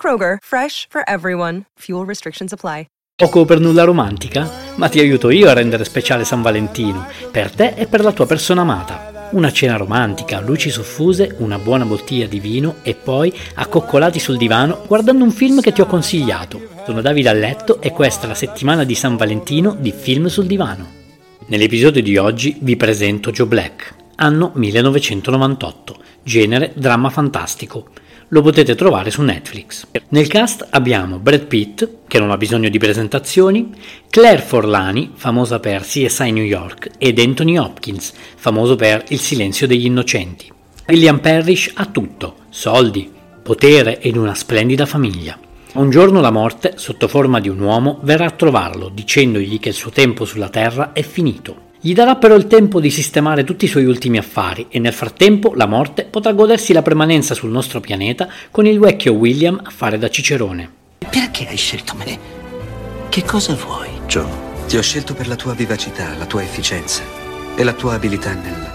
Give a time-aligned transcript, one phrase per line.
[0.00, 1.66] Kroger, fresh for everyone.
[1.80, 2.86] Fuel restrictions apply.
[3.20, 4.50] poco per nulla romantica?
[4.76, 8.24] Ma ti aiuto io a rendere speciale San Valentino, per te e per la tua
[8.24, 9.28] persona amata.
[9.32, 14.84] Una cena romantica, luci soffuse, una buona bottiglia di vino e poi accoccolati sul divano
[14.86, 16.62] guardando un film che ti ho consigliato.
[16.86, 20.46] Sono Davide a letto e questa è la settimana di San Valentino di Film sul
[20.46, 20.88] divano.
[21.48, 27.90] Nell'episodio di oggi vi presento Joe Black, anno 1998, genere dramma fantastico
[28.30, 29.86] lo potete trovare su Netflix.
[30.08, 33.70] Nel cast abbiamo Brad Pitt, che non ha bisogno di presentazioni,
[34.08, 39.86] Claire Forlani, famosa per CSI New York, ed Anthony Hopkins, famoso per Il silenzio degli
[39.86, 40.50] innocenti.
[40.86, 43.10] William Parrish ha tutto, soldi,
[43.42, 45.38] potere ed una splendida famiglia.
[45.72, 49.74] Un giorno la morte, sotto forma di un uomo, verrà a trovarlo, dicendogli che il
[49.74, 51.68] suo tempo sulla Terra è finito.
[51.82, 55.54] Gli darà però il tempo di sistemare tutti i suoi ultimi affari e nel frattempo
[55.54, 59.96] la morte potrà godersi la permanenza sul nostro pianeta con il vecchio William a fare
[59.96, 60.70] da cicerone.
[60.98, 62.18] Perché hai scelto me?
[63.08, 63.88] Che cosa vuoi?
[64.06, 64.28] Joe,
[64.66, 67.02] ti ho scelto per la tua vivacità, la tua efficienza
[67.56, 68.70] e la tua abilità nel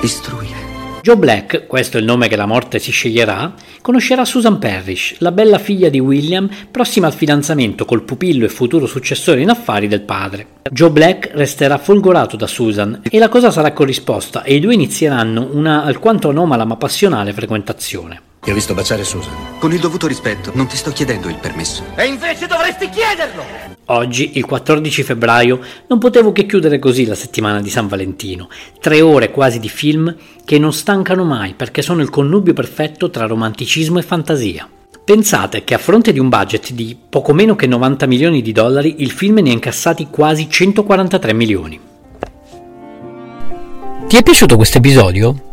[0.00, 0.63] istruire.
[1.04, 3.52] Joe Black, questo è il nome che la morte si sceglierà,
[3.82, 8.86] conoscerà Susan Parrish, la bella figlia di William, prossima al fidanzamento col pupillo e futuro
[8.86, 10.46] successore in affari del padre.
[10.70, 15.50] Joe Black resterà folgorato da Susan e la cosa sarà corrisposta e i due inizieranno
[15.52, 18.22] una alquanto anomala ma passionale frequentazione.
[18.44, 19.32] Ti ho visto baciare Susan.
[19.58, 21.82] Con il dovuto rispetto, non ti sto chiedendo il permesso.
[21.94, 23.42] E invece dovresti chiederlo!
[23.86, 28.50] Oggi, il 14 febbraio, non potevo che chiudere così la settimana di San Valentino.
[28.80, 33.24] Tre ore quasi di film che non stancano mai perché sono il connubio perfetto tra
[33.24, 34.68] romanticismo e fantasia.
[35.02, 38.96] Pensate che a fronte di un budget di poco meno che 90 milioni di dollari,
[38.98, 41.80] il film ne ha incassati quasi 143 milioni.
[44.06, 45.52] Ti è piaciuto questo episodio?